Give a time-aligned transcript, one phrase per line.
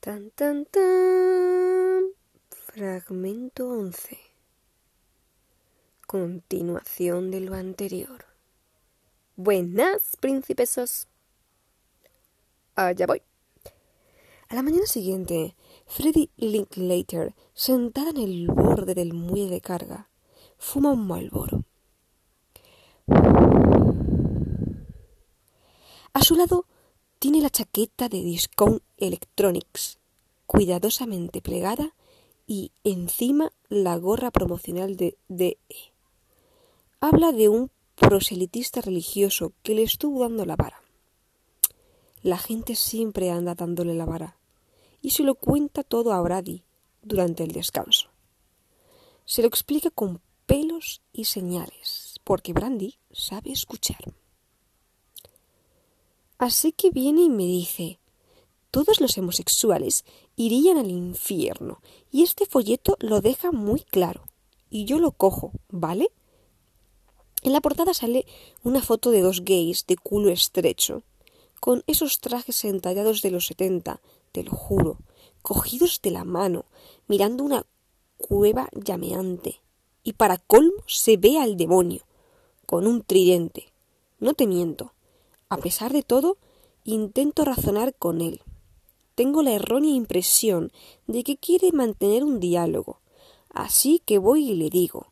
[0.00, 2.04] Tan, tan, tan.
[2.48, 4.16] Fragmento 11.
[6.06, 8.24] Continuación de lo anterior.
[9.36, 11.06] Buenas, príncipesos.
[12.76, 13.20] Allá voy.
[14.48, 15.54] A la mañana siguiente,
[15.84, 20.08] Freddy Linklater, sentada en el borde del muelle de carga,
[20.56, 21.64] fuma un malboro.
[26.14, 26.64] A su lado
[27.18, 29.98] tiene la chaqueta de Discount Electronics,
[30.46, 31.94] cuidadosamente plegada,
[32.46, 35.58] y encima la gorra promocional de DE.
[37.00, 40.82] Habla de un proselitista religioso que le estuvo dando la vara.
[42.22, 44.36] La gente siempre anda dándole la vara,
[45.00, 46.62] y se lo cuenta todo a Brady
[47.02, 48.08] durante el descanso.
[49.24, 54.12] Se lo explica con pelos y señales, porque Brandy sabe escuchar.
[56.36, 57.99] Así que viene y me dice,
[58.70, 60.04] todos los homosexuales
[60.36, 61.80] irían al infierno,
[62.10, 64.24] y este folleto lo deja muy claro.
[64.70, 66.10] Y yo lo cojo, ¿vale?
[67.42, 68.26] En la portada sale
[68.62, 71.02] una foto de dos gays de culo estrecho,
[71.58, 74.00] con esos trajes entallados de los setenta,
[74.32, 74.98] te lo juro,
[75.42, 76.64] cogidos de la mano,
[77.08, 77.66] mirando una
[78.16, 79.60] cueva llameante.
[80.02, 82.02] Y para colmo se ve al demonio,
[82.66, 83.72] con un tridente.
[84.18, 84.92] No te miento.
[85.48, 86.38] A pesar de todo,
[86.84, 88.42] intento razonar con él.
[89.14, 90.72] Tengo la errónea impresión
[91.06, 93.00] de que quiere mantener un diálogo,
[93.50, 95.10] así que voy y le digo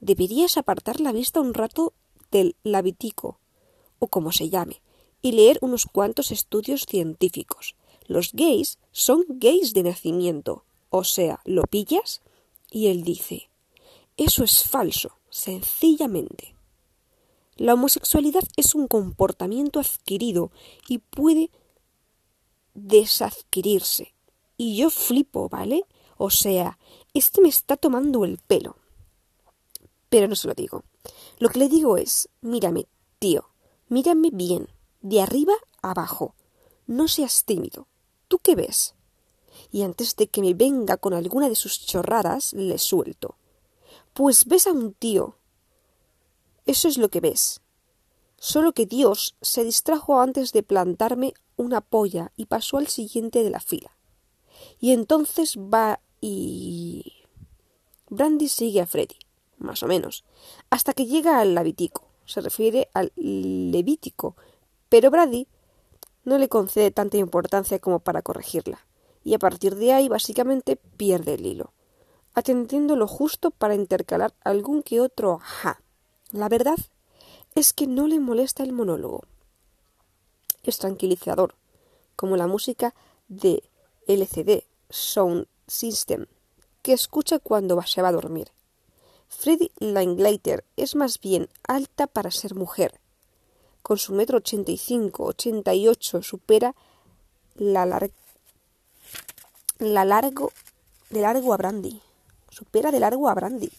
[0.00, 1.92] deberías apartar la vista un rato
[2.30, 3.38] del labitico,
[3.98, 4.82] o como se llame,
[5.22, 7.74] y leer unos cuantos estudios científicos.
[8.06, 12.22] Los gays son gays de nacimiento, o sea, lo pillas,
[12.70, 13.48] y él dice
[14.16, 16.56] eso es falso, sencillamente.
[17.54, 20.50] La homosexualidad es un comportamiento adquirido
[20.88, 21.50] y puede
[22.78, 24.14] desadquirirse.
[24.56, 25.84] Y yo flipo, ¿vale?
[26.16, 26.78] O sea,
[27.14, 28.76] este me está tomando el pelo.
[30.08, 30.84] Pero no se lo digo.
[31.38, 32.86] Lo que le digo es, mírame,
[33.18, 33.50] tío,
[33.88, 34.68] mírame bien,
[35.00, 36.34] de arriba a abajo.
[36.86, 37.86] No seas tímido.
[38.26, 38.94] ¿Tú qué ves?
[39.70, 43.36] Y antes de que me venga con alguna de sus chorradas, le suelto.
[44.14, 45.38] Pues ves a un tío
[46.68, 47.62] eso es lo que ves.
[48.38, 53.50] Solo que Dios se distrajo antes de plantarme una polla y pasó al siguiente de
[53.50, 53.96] la fila.
[54.80, 57.12] Y entonces va y.
[58.08, 59.18] Brandy sigue a Freddy,
[59.58, 60.24] más o menos,
[60.70, 62.04] hasta que llega al Levítico.
[62.24, 64.36] Se refiere al Levítico,
[64.88, 65.46] pero Brady
[66.24, 68.86] no le concede tanta importancia como para corregirla,
[69.24, 71.72] y a partir de ahí básicamente pierde el hilo,
[72.34, 75.82] atendiendo lo justo para intercalar algún que otro ajá
[76.30, 76.76] la verdad
[77.58, 79.24] es que no le molesta el monólogo.
[80.62, 81.56] Es tranquilizador,
[82.14, 82.94] como la música
[83.26, 83.64] de
[84.06, 86.26] LCD Sound System,
[86.82, 88.52] que escucha cuando se va a dormir.
[89.28, 93.00] Freddie Langlater es más bien alta para ser mujer.
[93.82, 96.76] Con su metro ochenta y cinco, ochenta y ocho supera
[97.56, 97.84] la,
[99.78, 100.52] la largo
[101.10, 102.00] de largo a Brandy.
[102.50, 103.72] Supera de largo a Brandy.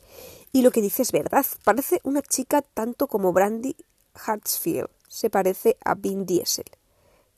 [0.52, 1.46] Y lo que dice es verdad.
[1.64, 3.76] Parece una chica tanto como Brandy
[4.14, 4.90] Hartsfield.
[5.08, 6.66] Se parece a Vin Diesel.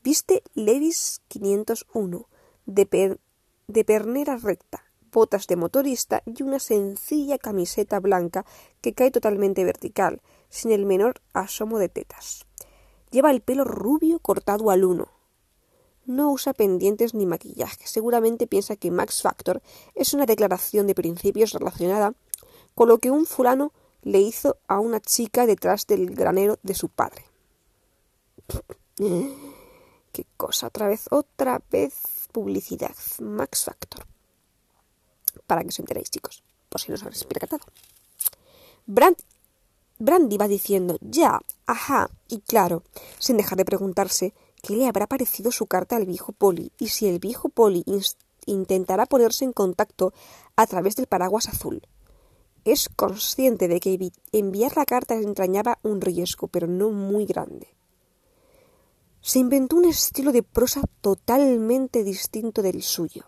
[0.02, 2.28] Viste Levis 501
[2.66, 3.18] de,
[3.68, 8.44] de pernera recta, botas de motorista y una sencilla camiseta blanca
[8.80, 12.46] que cae totalmente vertical, sin el menor asomo de tetas.
[13.10, 15.08] Lleva el pelo rubio cortado al uno.
[16.04, 17.86] No usa pendientes ni maquillaje.
[17.86, 19.62] Seguramente piensa que Max Factor
[19.94, 22.14] es una declaración de principios relacionada
[22.74, 23.72] con lo que un fulano
[24.02, 27.24] le hizo a una chica detrás del granero de su padre.
[30.12, 31.94] Qué cosa, otra vez, otra vez
[32.32, 32.94] publicidad.
[33.20, 34.06] Max Factor.
[35.46, 37.64] Para que os enteréis, chicos, por si no os habéis percatado.
[38.86, 39.16] Brand
[40.02, 42.82] Brandy va diciendo ya, ajá, y claro,
[43.20, 47.06] sin dejar de preguntarse qué le habrá parecido su carta al viejo Poli y si
[47.06, 47.84] el viejo Poli
[48.46, 50.12] intentará ponerse en contacto
[50.56, 51.86] a través del paraguas azul.
[52.64, 57.68] Es consciente de que enviar la carta entrañaba un riesgo, pero no muy grande.
[59.20, 63.24] Se inventó un estilo de prosa totalmente distinto del suyo.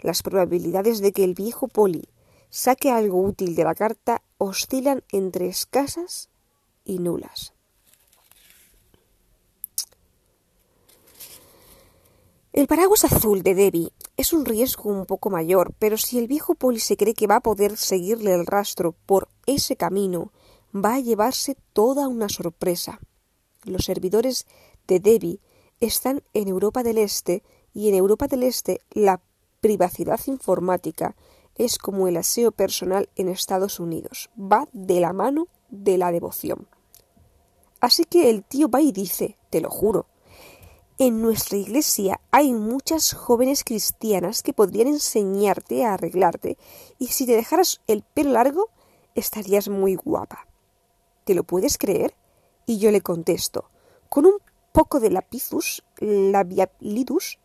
[0.00, 2.08] Las probabilidades de que el viejo Poli
[2.50, 6.28] saque algo útil de la carta oscilan entre escasas
[6.84, 7.51] y nulas.
[12.52, 16.54] El paraguas azul de Debbie es un riesgo un poco mayor, pero si el viejo
[16.54, 20.32] poli se cree que va a poder seguirle el rastro por ese camino,
[20.74, 23.00] va a llevarse toda una sorpresa.
[23.64, 24.46] Los servidores
[24.86, 25.40] de Debbie
[25.80, 29.22] están en Europa del Este y en Europa del Este la
[29.62, 31.16] privacidad informática
[31.54, 34.28] es como el aseo personal en Estados Unidos.
[34.38, 36.68] Va de la mano de la devoción.
[37.80, 40.06] Así que el tío va y dice, te lo juro,
[41.06, 46.56] en nuestra iglesia hay muchas jóvenes cristianas que podrían enseñarte a arreglarte
[46.96, 48.68] y si te dejaras el pelo largo
[49.16, 50.46] estarías muy guapa.
[51.24, 52.14] ¿Te lo puedes creer?
[52.66, 53.68] Y yo le contesto,
[54.08, 54.34] con un
[54.70, 57.40] poco de lapizus labialidus,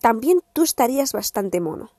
[0.00, 1.92] también tú estarías bastante mono.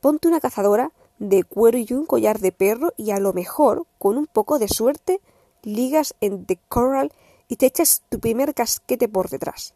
[0.00, 0.90] Ponte una cazadora
[1.20, 4.66] de cuero y un collar de perro y a lo mejor, con un poco de
[4.66, 5.20] suerte,
[5.62, 7.12] ligas en The Coral
[7.48, 9.74] y te echas tu primer casquete por detrás.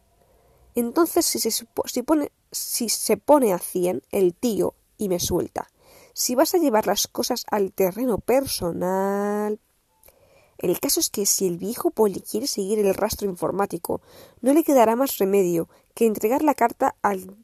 [0.75, 5.69] Entonces, si se, si pone, si se pone a cien el tío y me suelta.
[6.13, 9.59] Si vas a llevar las cosas al terreno personal.
[10.57, 14.01] El caso es que si el viejo poli quiere seguir el rastro informático,
[14.41, 17.37] no le quedará más remedio que entregar la carta al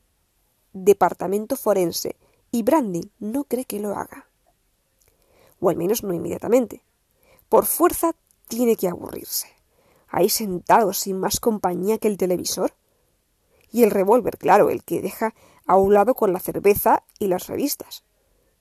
[0.74, 2.18] departamento forense,
[2.51, 4.28] y Brandy no cree que lo haga.
[5.62, 6.83] O al menos no inmediatamente.
[7.48, 8.13] Por fuerza
[8.50, 9.55] tiene que aburrirse
[10.07, 12.74] ahí sentado sin más compañía que el televisor.
[13.72, 15.34] Y el revólver, claro, el que deja
[15.66, 18.04] a un lado con la cerveza y las revistas.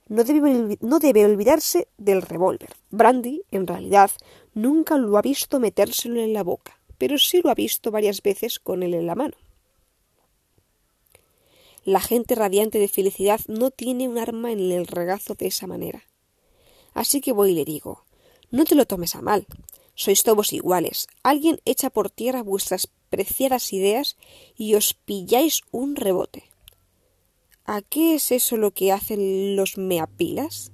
[0.09, 2.75] No debe, no debe olvidarse del revólver.
[2.91, 4.11] Brandy, en realidad,
[4.53, 8.59] nunca lo ha visto metérselo en la boca, pero sí lo ha visto varias veces
[8.59, 9.35] con él en la mano.
[11.85, 16.03] La gente radiante de felicidad no tiene un arma en el regazo de esa manera.
[16.95, 18.05] Así que voy y le digo,
[18.51, 19.47] no te lo tomes a mal.
[19.95, 21.07] Sois todos iguales.
[21.23, 24.17] Alguien echa por tierra vuestras preciadas ideas
[24.57, 26.51] y os pilláis un rebote.
[27.65, 30.73] ¿A qué es eso lo que hacen los meapilas?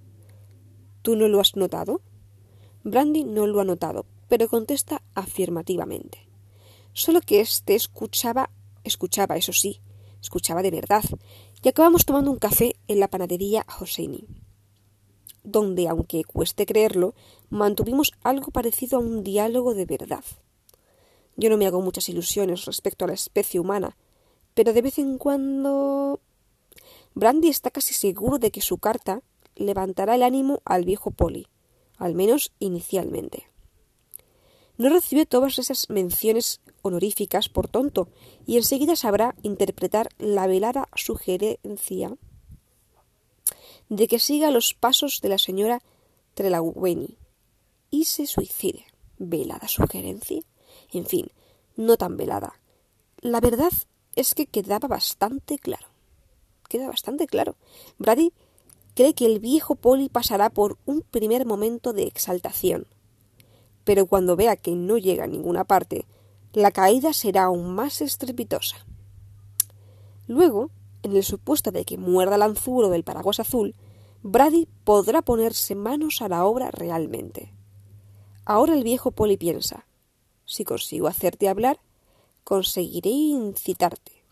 [1.02, 2.00] ¿Tú no lo has notado?
[2.82, 6.26] Brandy no lo ha notado, pero contesta afirmativamente.
[6.92, 8.50] Solo que éste escuchaba,
[8.84, 9.80] escuchaba, eso sí,
[10.20, 11.04] escuchaba de verdad,
[11.62, 14.26] y acabamos tomando un café en la panadería Hosseini
[15.44, 17.14] donde, aunque cueste creerlo,
[17.48, 20.24] mantuvimos algo parecido a un diálogo de verdad.
[21.36, 23.96] Yo no me hago muchas ilusiones respecto a la especie humana,
[24.54, 26.20] pero de vez en cuando.
[27.14, 29.22] Brandy está casi seguro de que su carta
[29.56, 31.46] levantará el ánimo al viejo Polly,
[31.98, 33.48] al menos inicialmente.
[34.76, 38.08] No recibe todas esas menciones honoríficas por tonto,
[38.46, 42.16] y enseguida sabrá interpretar la velada sugerencia
[43.90, 45.82] de que siga los pasos de la señora
[46.34, 47.18] Trelawney
[47.90, 48.86] y se suicide.
[49.18, 50.40] ¿Velada sugerencia?
[50.92, 51.26] En fin,
[51.76, 52.54] no tan velada.
[53.20, 53.72] La verdad
[54.14, 55.88] es que quedaba bastante claro.
[56.68, 57.56] Queda bastante claro.
[57.98, 58.32] Brady
[58.94, 62.86] cree que el viejo Polly pasará por un primer momento de exaltación.
[63.84, 66.06] Pero cuando vea que no llega a ninguna parte,
[66.52, 68.76] la caída será aún más estrepitosa.
[70.28, 70.70] Luego,
[71.02, 73.74] en el supuesto de que muerda el anzuelo del paraguas azul,
[74.22, 77.54] Brady podrá ponerse manos a la obra realmente.
[78.44, 79.86] Ahora el viejo Polly piensa
[80.50, 81.78] si consigo hacerte hablar,
[82.42, 84.24] conseguiré incitarte.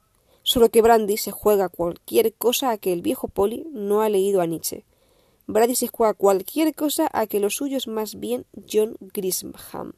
[0.42, 4.40] Solo que Brandy se juega cualquier cosa a que el viejo Polly no ha leído
[4.40, 4.84] a Nietzsche.
[5.46, 9.92] Brady se juega cualquier cosa a que lo suyo es más bien John Grisham.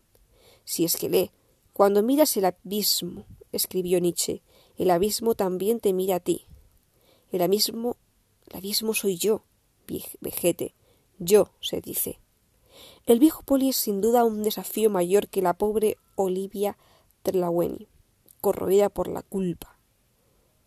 [0.65, 1.31] Si es que lee.
[1.73, 4.43] Cuando miras el abismo, escribió Nietzsche,
[4.77, 6.45] el abismo también te mira a ti.
[7.31, 7.97] El abismo,
[8.49, 9.45] el abismo soy yo,
[10.21, 10.75] vejete.
[11.19, 12.19] Yo, se dice.
[13.07, 16.77] El viejo Poli es sin duda un desafío mayor que la pobre Olivia
[17.23, 17.89] Trelawney,
[18.41, 19.79] corroída por la culpa.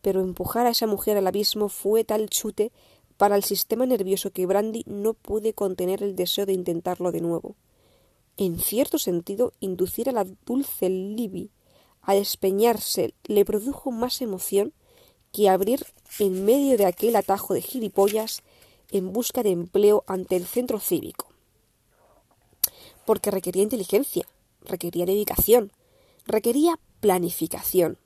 [0.02, 2.72] Pero empujar a esa mujer al abismo fue tal chute
[3.18, 7.56] para el sistema nervioso que Brandy no pude contener el deseo de intentarlo de nuevo.
[8.38, 11.52] En cierto sentido, inducir a la dulce Libby
[12.02, 14.74] a despeñarse le produjo más emoción
[15.34, 15.86] que abrir
[16.20, 18.44] en medio de aquel atajo de gilipollas
[18.92, 21.28] en busca de empleo ante el centro cívico.
[23.06, 24.26] Porque requería inteligencia,
[24.62, 25.72] requería dedicación,
[26.26, 27.98] requería planificación.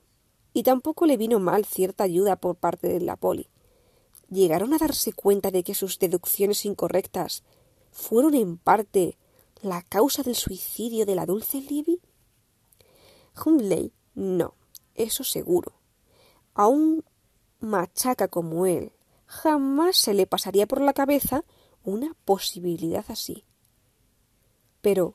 [0.54, 3.46] Y tampoco le vino mal cierta ayuda por parte de la poli.
[4.30, 7.44] Llegaron a darse cuenta de que sus deducciones incorrectas
[7.92, 9.18] fueron en parte
[9.60, 12.00] la causa del suicidio de la dulce Libby.
[13.44, 14.54] Hundley no,
[14.94, 15.72] eso seguro.
[16.54, 17.04] Aún
[17.60, 18.92] machaca como él,
[19.26, 21.44] jamás se le pasaría por la cabeza
[21.84, 23.44] una posibilidad así.
[24.80, 25.14] Pero.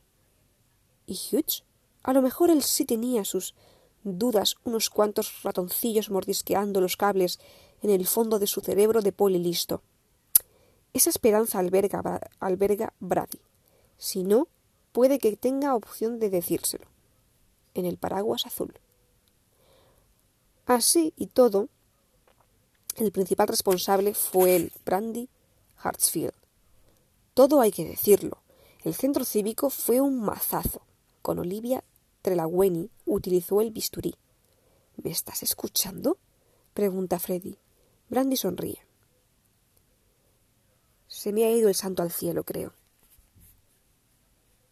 [1.06, 1.64] ¿Y Hughes?
[2.04, 3.56] A lo mejor él sí tenía sus
[4.04, 7.40] dudas, unos cuantos ratoncillos mordisqueando los cables
[7.82, 9.82] en el fondo de su cerebro de poli listo.
[10.94, 13.40] Esa esperanza alberga, alberga Brady.
[13.98, 14.48] Si no,
[14.92, 16.88] puede que tenga opción de decírselo.
[17.74, 18.74] En el paraguas azul.
[20.66, 21.70] Así y todo,
[22.98, 25.30] el principal responsable fue el Brandy
[25.78, 26.34] Hartsfield.
[27.34, 28.44] Todo hay que decirlo.
[28.84, 30.82] El centro cívico fue un mazazo.
[31.22, 31.84] Con Olivia
[32.22, 34.16] Trelawney utilizó el bisturí.
[34.98, 36.18] ¿Me estás escuchando?
[36.74, 37.58] pregunta Freddy.
[38.10, 38.80] Brandy sonríe.
[41.08, 42.74] Se me ha ido el santo al cielo, creo.